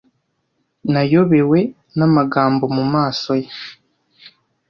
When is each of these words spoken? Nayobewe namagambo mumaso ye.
Nayobewe 0.91 1.59
namagambo 1.97 2.65
mumaso 2.75 3.31
ye. 3.41 3.49